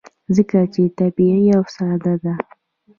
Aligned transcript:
ځکه 0.35 0.59
چې 0.73 0.81
طبیعي 0.99 1.47
او 1.57 1.63
ساده 1.75 2.13
ده. 2.23 2.35